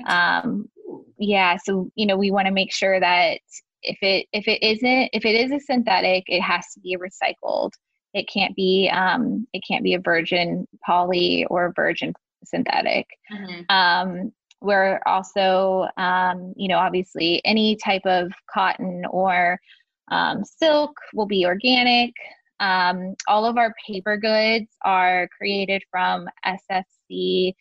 [0.08, 0.69] Um,
[1.17, 3.39] yeah, so you know we want to make sure that
[3.88, 7.71] if it if it isn't if it is a synthetic, it has to be recycled.
[8.13, 12.13] It can't be um, it can't be a virgin poly or virgin
[12.45, 13.08] synthetic.
[13.32, 13.76] Mm-hmm.
[13.76, 19.60] Um, we're also, um, you know, obviously any type of cotton or
[20.12, 22.13] um, silk will be organic.
[22.60, 27.54] Um, all of our paper goods are created from SFC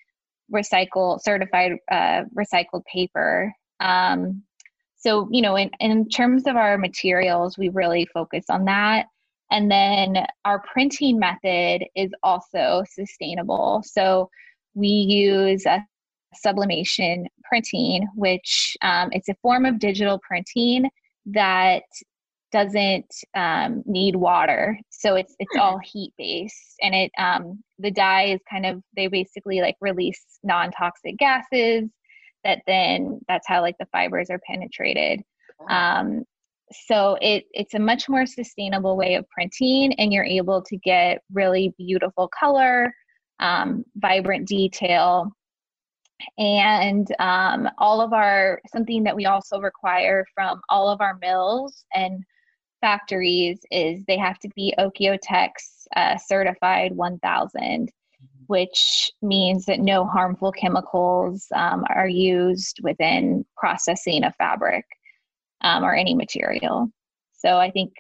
[0.53, 3.53] recycle certified uh, recycled paper.
[3.81, 4.43] Um,
[5.05, 9.07] so, you know, in, in terms of our materials, we really focus on that.
[9.51, 13.83] And then our printing method is also sustainable.
[13.85, 14.31] So
[14.73, 15.85] we use a
[16.35, 20.89] sublimation printing, which um, it's a form of digital printing
[21.27, 21.83] that
[22.51, 28.27] doesn't um, need water so it's it's all heat based and it um, the dye
[28.27, 31.91] is kind of they basically like release non-toxic gases
[32.45, 35.23] that then that's how like the fibers are penetrated.
[35.69, 36.25] Um,
[36.73, 41.23] so it it's a much more sustainable way of printing and you're able to get
[41.33, 42.93] really beautiful color
[43.41, 45.31] um, vibrant detail.
[46.39, 51.85] And um, all of our something that we also require from all of our mills
[51.93, 52.23] and
[52.81, 57.85] factories is they have to be OEKO-TEX uh, certified 1000 mm-hmm.
[58.47, 64.85] Which means that no harmful chemicals um, are used within processing a fabric
[65.63, 66.89] um, or any material
[67.33, 67.93] so i think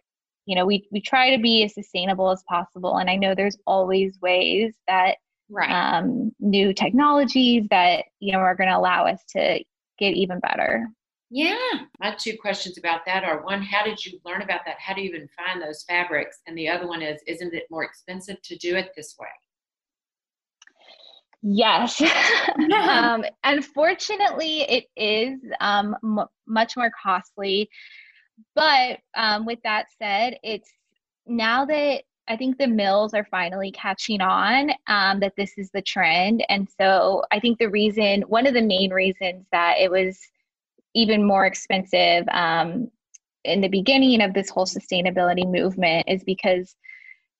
[0.46, 3.58] you know we, we try to be as sustainable as possible and i know there's
[3.66, 5.16] always ways that
[5.50, 5.70] right.
[5.70, 9.62] um, new technologies that you know are going to allow us to
[9.98, 10.88] get even better.
[11.30, 11.56] Yeah,
[12.00, 14.76] my two questions about that are one, how did you learn about that?
[14.78, 16.38] How do you even find those fabrics?
[16.46, 19.26] And the other one is, isn't it more expensive to do it this way?
[21.46, 22.00] Yes.
[22.88, 27.68] um, unfortunately, it is um, m- much more costly.
[28.54, 30.70] But um, with that said, it's
[31.26, 35.82] now that I think the mills are finally catching on um, that this is the
[35.82, 36.42] trend.
[36.48, 40.18] And so I think the reason, one of the main reasons that it was
[40.94, 42.90] even more expensive um,
[43.44, 46.74] in the beginning of this whole sustainability movement is because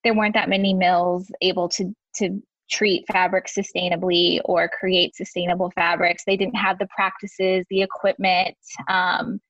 [0.02, 6.24] there weren't that many mills able to, to treat fabric sustainably or create sustainable fabrics.
[6.24, 8.56] They didn't have the practices, the equipment,
[8.88, 9.40] um,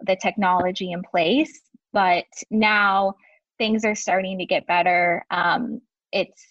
[0.00, 1.60] the technology in place.
[1.92, 3.14] But now,
[3.58, 5.24] things are starting to get better.
[5.30, 5.80] Um,
[6.12, 6.44] it's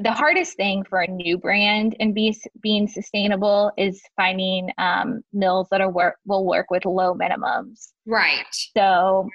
[0.00, 5.68] the hardest thing for a new brand and be, being sustainable is finding um, mills
[5.70, 7.88] that are work will work with low minimums.
[8.06, 8.46] Right.
[8.50, 9.28] So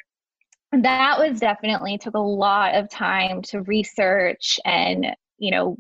[0.72, 5.78] that was definitely took a lot of time to research and you know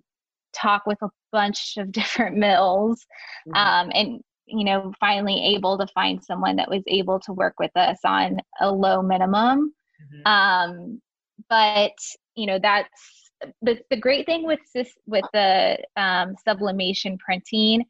[0.53, 3.05] talk with a bunch of different mills
[3.47, 3.55] mm-hmm.
[3.55, 7.71] um, and you know finally able to find someone that was able to work with
[7.75, 10.27] us on a low minimum mm-hmm.
[10.27, 11.01] um,
[11.49, 11.93] but
[12.35, 17.85] you know that's the, the great thing with this with the um, sublimation printing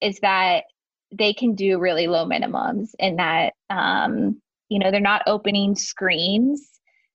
[0.00, 0.64] is that
[1.12, 6.68] they can do really low minimums in that um, you know they're not opening screens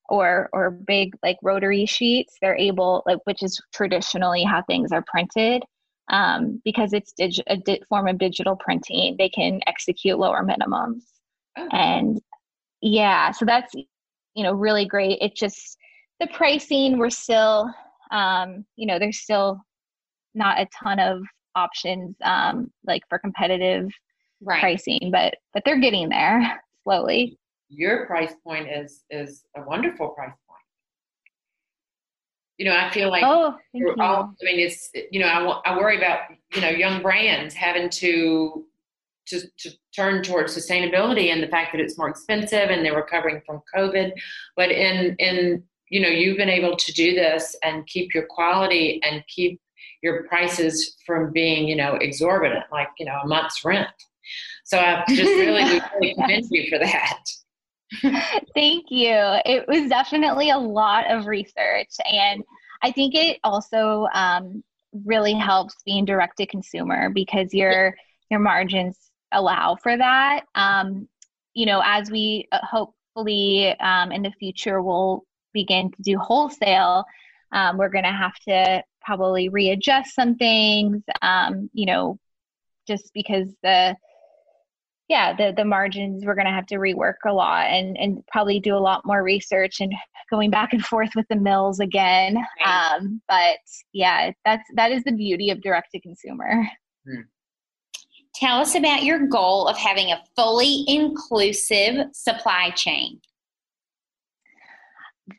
[0.09, 5.03] or or big like rotary sheets they're able like which is traditionally how things are
[5.07, 5.63] printed
[6.09, 11.03] um, because it's dig- a di- form of digital printing they can execute lower minimums
[11.59, 11.67] okay.
[11.71, 12.21] and
[12.81, 15.77] yeah so that's you know really great it just
[16.19, 17.69] the pricing we're still
[18.11, 19.59] um, you know there's still
[20.33, 21.21] not a ton of
[21.55, 23.89] options um, like for competitive
[24.41, 24.59] right.
[24.61, 27.37] pricing but but they're getting there slowly
[27.69, 30.59] your price point is is a wonderful price point
[32.57, 33.95] you know i feel like oh thank you.
[33.99, 36.21] All, i mean it's you know I, I worry about
[36.53, 38.65] you know young brands having to
[39.27, 43.41] to, to turn towards sustainability and the fact that it's more expensive and they're recovering
[43.45, 44.11] from COVID.
[44.55, 49.01] But in in you know you've been able to do this and keep your quality
[49.03, 49.59] and keep
[50.01, 53.87] your prices from being you know exorbitant, like you know a month's rent.
[54.65, 55.63] So I just really,
[56.01, 57.23] really commend you for that.
[58.53, 59.15] Thank you.
[59.45, 62.43] It was definitely a lot of research, and
[62.81, 64.63] I think it also um,
[65.05, 67.95] really helps being direct to consumer because your
[68.29, 68.97] your margins
[69.31, 70.45] allow for that.
[70.55, 71.07] Um,
[71.53, 77.05] you know, as we uh, hopefully um, in the future will begin to do wholesale,
[77.51, 81.01] um, we're going to have to probably readjust some things.
[81.21, 82.19] Um, you know,
[82.87, 83.95] just because the
[85.07, 88.59] yeah the the margins we're going to have to rework a lot and and probably
[88.59, 89.93] do a lot more research and
[90.29, 93.57] going back and forth with the mills again um, but
[93.93, 96.67] yeah that's that is the beauty of direct to consumer
[97.05, 97.21] hmm.
[98.37, 103.19] Tell us about your goal of having a fully inclusive supply chain.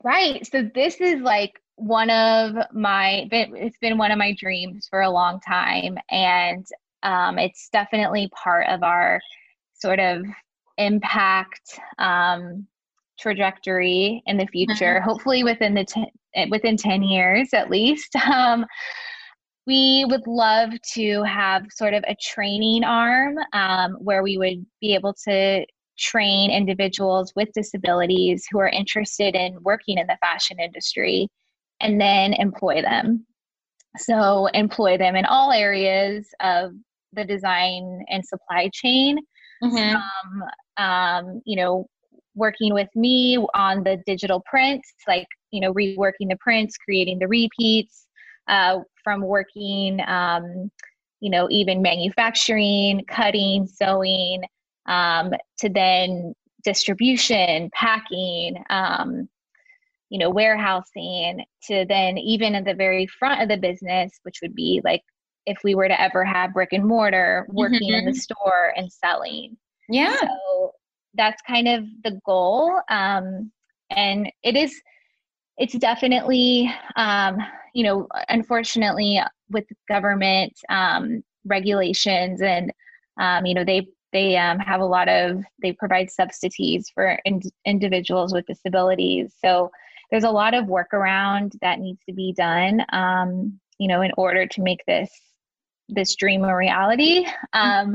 [0.03, 0.45] Right.
[0.45, 5.11] So this is like one of my it's been one of my dreams for a
[5.11, 6.67] long time and
[7.05, 9.21] um, it's definitely part of our
[9.81, 10.23] sort of
[10.77, 12.67] impact um,
[13.19, 15.09] trajectory in the future mm-hmm.
[15.09, 16.07] hopefully within the ten,
[16.51, 18.65] within 10 years at least um,
[19.67, 24.95] we would love to have sort of a training arm um, where we would be
[24.95, 25.65] able to
[25.99, 31.29] train individuals with disabilities who are interested in working in the fashion industry
[31.81, 33.27] and then employ them.
[33.99, 36.73] So, employ them in all areas of
[37.13, 39.19] the design and supply chain.
[39.63, 39.97] Mm-hmm.
[39.97, 41.89] Um, um, you know,
[42.35, 47.27] working with me on the digital prints, like, you know, reworking the prints, creating the
[47.27, 48.07] repeats,
[48.47, 50.71] uh, from working, um,
[51.21, 54.43] you know, even manufacturing, cutting, sewing,
[54.87, 56.35] um, to then
[56.65, 59.29] distribution, packing, um,
[60.11, 64.55] you know, warehousing, to then even at the very front of the business, which would
[64.55, 65.03] be like
[65.49, 67.99] if we were to ever have brick and mortar, working mm-hmm.
[67.99, 68.19] in the mm-hmm.
[68.19, 69.57] store and selling.
[69.89, 70.17] Yeah.
[70.21, 70.73] So
[71.15, 72.81] that's kind of the goal.
[72.91, 73.51] Um,
[73.91, 74.81] and it is,
[75.57, 77.39] it's definitely, um,
[77.75, 79.21] you know, unfortunately,
[79.51, 82.73] with government um, regulations and,
[83.19, 87.41] um, you know, they they um, have a lot of they provide subsidies for in,
[87.65, 89.71] individuals with disabilities so
[90.11, 94.47] there's a lot of workaround that needs to be done um, you know in order
[94.47, 95.11] to make this
[95.89, 97.95] this dream a reality because um,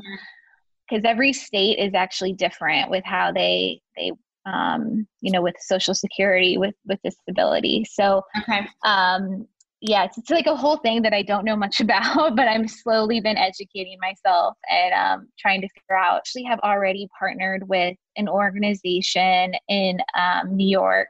[0.92, 1.06] mm-hmm.
[1.06, 4.12] every state is actually different with how they they
[4.46, 8.68] um, you know with social security with with disability so okay.
[8.84, 9.48] um,
[9.86, 12.68] yeah, it's, it's, like a whole thing that I don't know much about, but I'm
[12.68, 16.18] slowly been educating myself and um, trying to figure out.
[16.18, 21.10] Actually, have already partnered with an organization in um, New York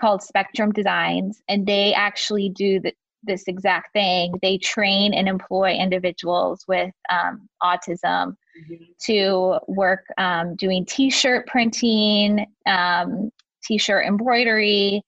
[0.00, 4.34] called Spectrum Designs, and they actually do the, this exact thing.
[4.42, 8.84] They train and employ individuals with um, autism mm-hmm.
[9.06, 13.30] to work um, doing T-shirt printing, um,
[13.64, 15.02] T-shirt embroidery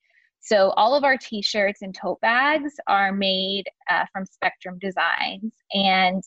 [0.45, 6.23] so all of our t-shirts and tote bags are made uh, from Spectrum Designs, and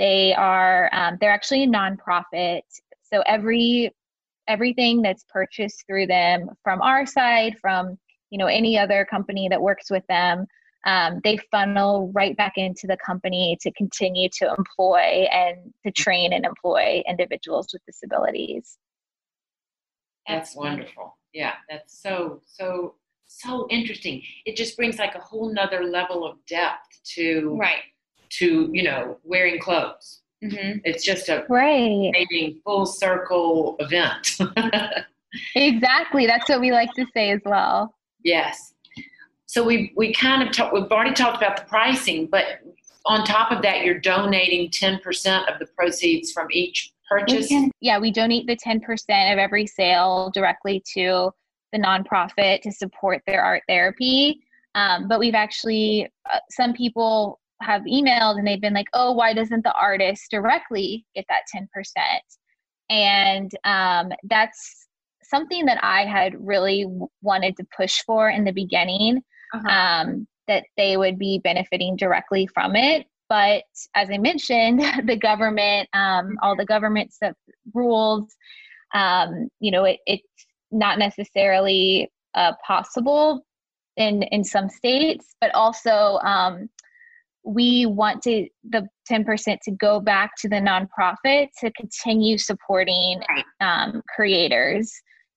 [0.00, 2.62] they are um, they're actually a nonprofit.
[3.04, 3.92] So every
[4.48, 7.96] everything that's purchased through them from our side, from
[8.30, 10.44] you know any other company that works with them,
[10.84, 16.32] um, they funnel right back into the company to continue to employ and to train
[16.32, 18.78] and employ individuals with disabilities.
[20.26, 21.16] That's wonderful.
[21.32, 22.94] Yeah, that's so so
[23.26, 24.22] so interesting.
[24.44, 27.82] It just brings like a whole nother level of depth to right
[28.38, 30.20] to you know wearing clothes.
[30.44, 30.78] Mm-hmm.
[30.84, 32.12] It's just a right
[32.64, 34.38] full circle event.
[35.54, 36.26] exactly.
[36.26, 37.94] That's what we like to say as well.
[38.24, 38.71] Yes.
[39.52, 40.72] So we we kind of talked.
[40.72, 42.44] We've already talked about the pricing, but
[43.04, 47.42] on top of that, you're donating ten percent of the proceeds from each purchase.
[47.42, 51.30] We can, yeah, we donate the ten percent of every sale directly to
[51.70, 54.40] the nonprofit to support their art therapy.
[54.74, 59.34] Um, but we've actually, uh, some people have emailed and they've been like, oh, why
[59.34, 61.66] doesn't the artist directly get that 10%?
[62.88, 64.86] And um, that's
[65.24, 66.86] something that I had really
[67.20, 69.22] wanted to push for in the beginning,
[69.52, 69.68] uh-huh.
[69.68, 73.06] um, that they would be benefiting directly from it.
[73.28, 77.12] But as I mentioned, the government, um, all the government
[77.74, 78.34] rules,
[78.94, 83.44] um, you know, it, it's not necessarily uh, possible
[83.96, 86.68] in in some states, but also um,
[87.44, 93.20] we want to the 10% to go back to the nonprofit to continue supporting
[93.60, 94.92] um, creators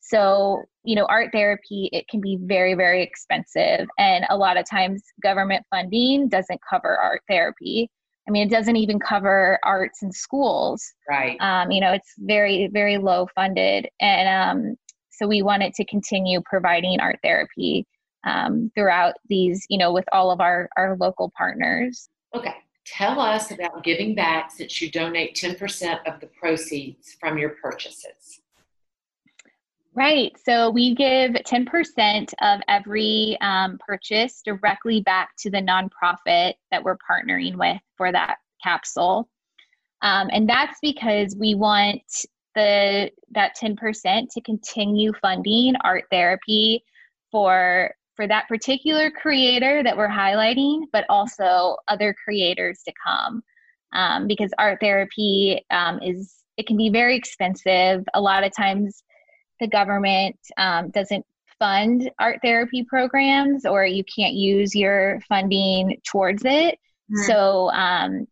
[0.07, 4.69] so you know art therapy it can be very very expensive and a lot of
[4.69, 7.89] times government funding doesn't cover art therapy
[8.27, 12.67] i mean it doesn't even cover arts in schools right um, you know it's very
[12.71, 14.75] very low funded and um,
[15.09, 17.87] so we wanted to continue providing art therapy
[18.25, 22.09] um, throughout these, you know, with all of our, our local partners.
[22.35, 22.55] Okay.
[22.85, 28.41] Tell us about giving back since you donate 10% of the proceeds from your purchases.
[29.95, 30.35] Right.
[30.43, 36.97] So we give 10% of every um, purchase directly back to the nonprofit that we're
[36.97, 39.29] partnering with for that capsule.
[40.01, 42.01] Um, and that's because we want
[42.55, 46.83] the that 10% to continue funding art therapy
[47.31, 53.41] for for that particular creator that we're highlighting, but also other creators to come.
[53.93, 58.03] Um, because art therapy um, is it can be very expensive.
[58.13, 59.03] A lot of times,
[59.59, 61.25] the government um, doesn't
[61.59, 66.75] fund art therapy programs, or you can't use your funding towards it.
[67.11, 67.23] Mm-hmm.
[67.23, 68.27] So, um,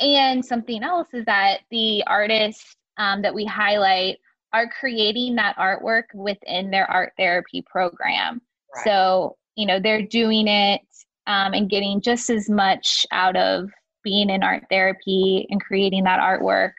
[0.00, 4.18] and something else is that the artists um, that we highlight
[4.52, 8.40] are creating that artwork within their art therapy program.
[8.74, 8.84] Right.
[8.84, 10.80] So, you know, they're doing it
[11.26, 13.70] um, and getting just as much out of
[14.04, 16.72] being in art therapy and creating that artwork.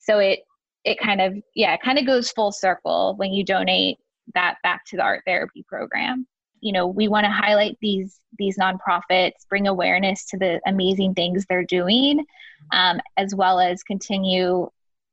[0.00, 0.40] So it
[0.84, 3.98] it kind of yeah it kind of goes full circle when you donate
[4.34, 6.26] that back to the art therapy program.
[6.60, 11.44] You know we want to highlight these these nonprofits bring awareness to the amazing things
[11.48, 12.24] they're doing
[12.72, 14.68] um, as well as continue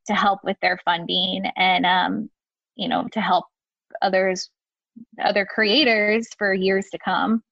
[0.08, 2.30] to help with their funding and um,
[2.76, 3.46] you know to help
[4.02, 4.50] others
[5.24, 7.44] other creators for years to come.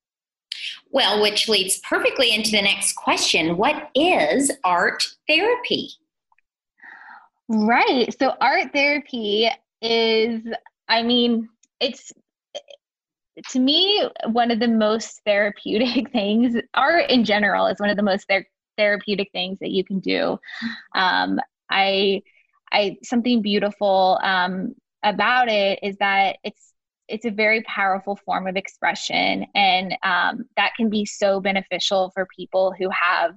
[0.91, 3.57] Well which leads perfectly into the next question.
[3.57, 5.91] What is art therapy
[7.49, 8.13] right.
[8.17, 9.49] So art therapy
[9.81, 10.41] is
[10.87, 12.11] i mean it's
[13.49, 16.55] to me one of the most therapeutic things.
[16.73, 18.47] Art in general is one of the most ther-
[18.77, 20.39] therapeutic things that you can do.
[20.95, 21.39] Um,
[21.69, 22.21] i
[22.71, 24.73] i something beautiful um,
[25.03, 26.73] about it is that it's
[27.07, 32.27] it's a very powerful form of expression and um, that can be so beneficial for
[32.35, 33.31] people who have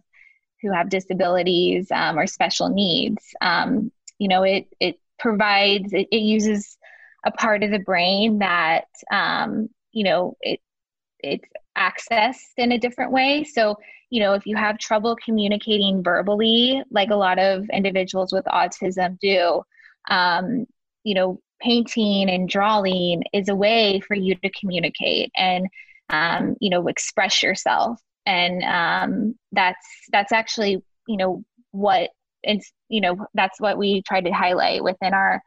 [0.60, 3.22] who have disabilities um, or special needs.
[3.40, 3.90] Um,
[4.22, 6.78] you know it it provides it, it, uses
[7.26, 10.60] a part of the brain that um, you know it
[11.18, 13.42] it's accessed in a different way.
[13.42, 13.76] So
[14.10, 19.18] you know if you have trouble communicating verbally like a lot of individuals with autism
[19.18, 19.62] do
[20.08, 20.66] um,
[21.02, 25.66] you know painting and drawing is a way for you to communicate and
[26.10, 28.00] um, you know express yourself.
[28.24, 31.42] And um, that's that's actually you know
[31.72, 32.10] what
[32.42, 35.42] it's you know that's what we try to highlight within our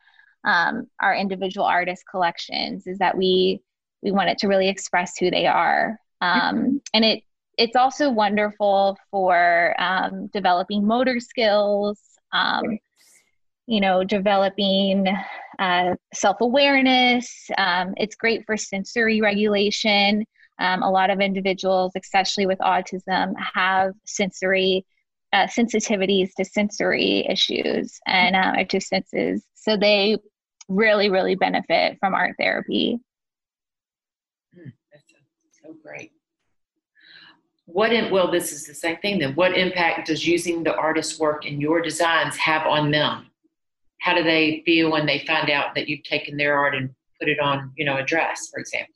[0.45, 3.61] um, our individual artist collections is that we
[4.01, 5.99] we want it to really express who they are.
[6.21, 7.23] Um, and it
[7.57, 11.99] it's also wonderful for um, developing motor skills
[12.33, 12.77] um,
[13.67, 15.07] you know developing
[15.59, 17.49] uh, self-awareness.
[17.57, 20.25] Um, it's great for sensory regulation.
[20.59, 24.85] Um, a lot of individuals especially with autism have sensory
[25.35, 30.17] uh, sensitivities to sensory issues and uh, to senses so they
[30.69, 32.99] really really benefit from art therapy.
[34.57, 35.03] Mm, that's
[35.61, 36.11] so great.
[37.65, 39.35] What in, well this is the same thing then.
[39.35, 43.29] What impact does using the artist's work in your designs have on them?
[43.99, 47.27] How do they feel when they find out that you've taken their art and put
[47.27, 48.93] it on you know a dress for example?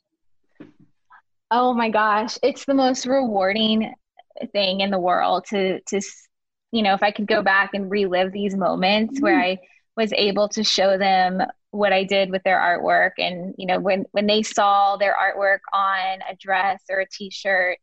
[1.50, 3.92] Oh my gosh it's the most rewarding
[4.52, 6.00] thing in the world to to
[6.72, 9.24] you know if i could go back and relive these moments mm-hmm.
[9.24, 9.58] where i
[9.96, 14.04] was able to show them what i did with their artwork and you know when
[14.12, 17.78] when they saw their artwork on a dress or a t-shirt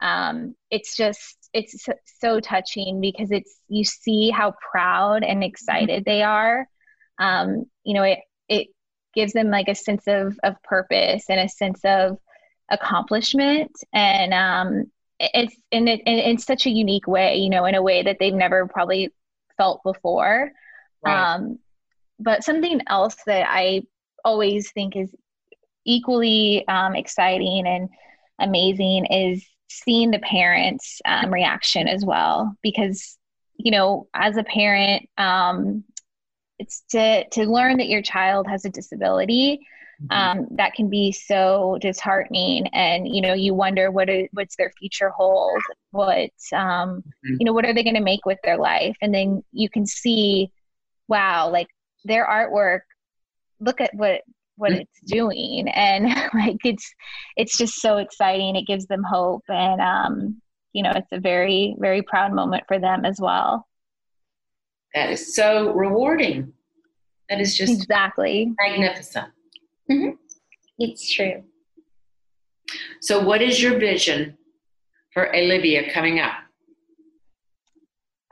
[0.00, 6.04] um, it's just it's so, so, touching because it's you see how proud and excited
[6.04, 6.68] they are.
[7.18, 8.68] Um, you know it it
[9.14, 12.18] gives them like a sense of of purpose and a sense of
[12.70, 13.72] accomplishment.
[13.92, 14.90] And um,
[15.20, 18.18] it's in it in, in such a unique way you know in a way that
[18.18, 19.12] they've never probably
[19.56, 20.50] felt before
[21.04, 21.34] right.
[21.34, 21.58] um,
[22.18, 23.82] but something else that i
[24.24, 25.14] always think is
[25.84, 27.88] equally um, exciting and
[28.38, 33.16] amazing is seeing the parents um, reaction as well because
[33.56, 35.84] you know as a parent um,
[36.58, 39.60] it's to to learn that your child has a disability.
[40.10, 44.70] Um, that can be so disheartening and you know you wonder what is, what's their
[44.78, 47.34] future hold what um, mm-hmm.
[47.38, 48.96] you know what are they going to make with their life?
[49.02, 50.50] And then you can see
[51.08, 51.68] wow like
[52.04, 52.80] their artwork
[53.60, 54.22] look at what
[54.56, 54.80] what mm.
[54.80, 55.68] it's doing.
[55.68, 56.94] And like it's
[57.36, 58.54] it's just so exciting.
[58.56, 60.40] It gives them hope and um
[60.72, 63.66] you know it's a very very proud moment for them as well.
[64.94, 66.52] That is so rewarding.
[67.28, 68.54] That is just exactly.
[68.58, 69.28] magnificent
[69.90, 70.10] mm-hmm.
[70.78, 71.42] it's true
[73.00, 74.36] so what is your vision
[75.12, 76.34] for Alivia coming up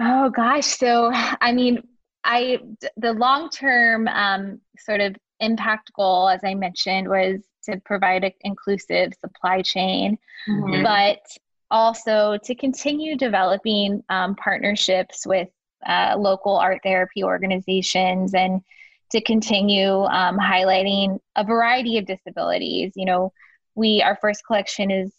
[0.00, 1.82] oh gosh so i mean
[2.24, 2.59] i
[2.96, 8.32] the long term um, sort of impact goal, as I mentioned, was to provide an
[8.42, 10.82] inclusive supply chain, mm-hmm.
[10.82, 11.20] but
[11.70, 15.48] also to continue developing um, partnerships with
[15.86, 18.61] uh, local art therapy organizations and
[19.12, 22.92] to continue um, highlighting a variety of disabilities.
[22.96, 23.32] You know,
[23.74, 25.12] we our first collection is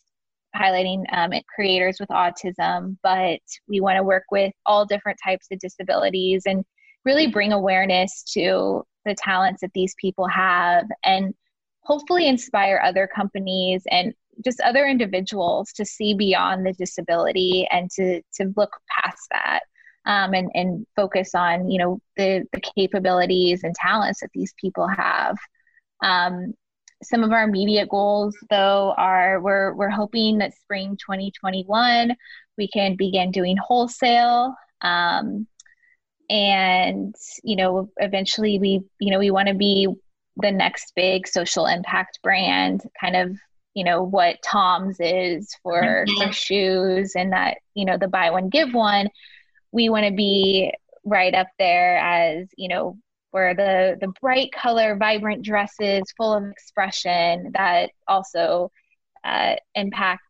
[0.56, 5.60] highlighting um, creators with autism, but we want to work with all different types of
[5.60, 6.66] disabilities and
[7.06, 11.34] really bring awareness to the talents that these people have and
[11.82, 14.14] hopefully inspire other companies and
[14.44, 19.62] just other individuals to see beyond the disability and to to look past that
[20.08, 24.88] um, and and focus on you know the the capabilities and talents that these people
[24.88, 25.38] have.
[26.02, 26.54] Um,
[27.04, 32.16] some of our immediate goals though are we're we're hoping that spring 2021
[32.58, 34.56] we can begin doing wholesale.
[34.82, 35.48] Um,
[36.30, 39.88] and you know eventually we you know we want to be
[40.38, 43.38] the next big social impact brand kind of
[43.74, 46.28] you know what TOMS is for mm-hmm.
[46.28, 49.08] for shoes and that you know the buy one give one
[49.78, 50.74] we want to be
[51.06, 52.98] right up there as you know
[53.30, 58.72] where the the bright color vibrant dresses full of expression that also
[59.24, 60.24] uh, impact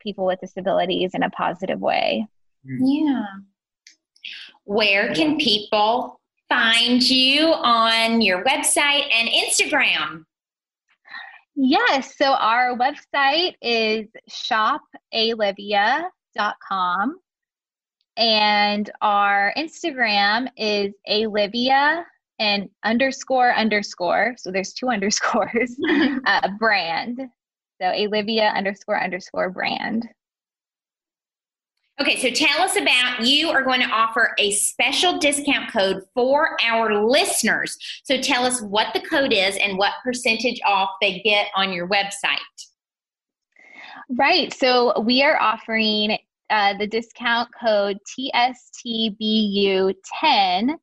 [0.00, 2.28] people with disabilities in a positive way.
[2.64, 3.24] Yeah.
[4.62, 10.26] Where can people find you on your website and Instagram?
[11.56, 17.18] Yes, so our website is shopalivia.com
[18.16, 22.04] and our Instagram is alivia
[22.38, 24.34] and underscore underscore.
[24.38, 25.76] So there's two underscores,
[26.26, 27.18] uh, brand.
[27.80, 30.08] So alivia underscore underscore brand.
[32.00, 36.56] Okay, so tell us about you are going to offer a special discount code for
[36.62, 37.76] our listeners.
[38.04, 41.86] So tell us what the code is and what percentage off they get on your
[41.86, 42.38] website.
[44.08, 44.52] Right.
[44.52, 46.18] So we are offering
[46.52, 47.98] uh, the discount code
[48.86, 50.74] TSTBU10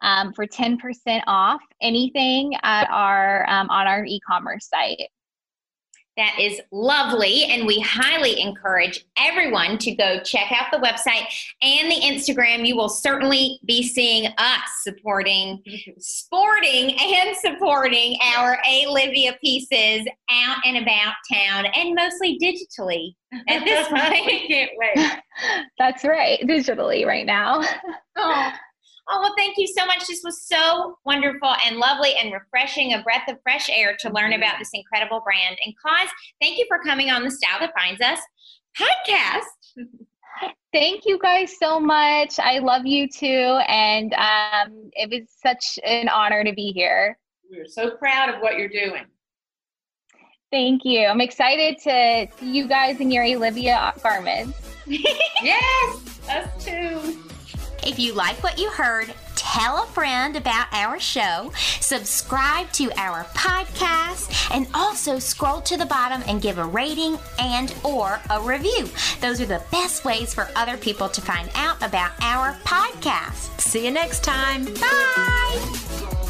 [0.00, 5.08] um, for 10% off anything at our um, on our e-commerce site.
[6.18, 7.44] That is lovely.
[7.44, 11.24] And we highly encourage everyone to go check out the website
[11.62, 12.66] and the Instagram.
[12.66, 15.62] You will certainly be seeing us supporting,
[15.98, 23.14] sporting, and supporting our Alivia pieces out and about town and mostly digitally
[23.48, 24.48] at this point.
[24.48, 25.12] can't wait.
[25.78, 27.62] That's right, digitally right now.
[28.16, 28.52] oh.
[29.10, 30.06] Oh, well, thank you so much.
[30.06, 34.34] This was so wonderful and lovely and refreshing, a breath of fresh air to learn
[34.34, 35.56] about this incredible brand.
[35.64, 36.08] And Cause,
[36.42, 38.20] thank you for coming on the Style That Binds Us
[38.78, 39.76] podcast.
[40.72, 42.38] Thank you guys so much.
[42.38, 43.26] I love you too.
[43.66, 47.18] And um, it was such an honor to be here.
[47.50, 49.04] We're so proud of what you're doing.
[50.50, 51.06] Thank you.
[51.06, 54.76] I'm excited to see you guys in your Alivia garments.
[54.86, 57.27] yes, us too.
[57.84, 63.24] If you like what you heard, tell a friend about our show, subscribe to our
[63.34, 68.88] podcast, and also scroll to the bottom and give a rating and or a review.
[69.20, 73.60] Those are the best ways for other people to find out about our podcast.
[73.60, 74.64] See you next time.
[74.74, 76.27] Bye.